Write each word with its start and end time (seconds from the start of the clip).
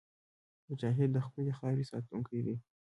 مجاهد 0.69 1.09
د 1.13 1.17
خپلې 1.27 1.51
خاورې 1.57 1.85
ساتونکی 1.91 2.39
دی. 2.45 2.55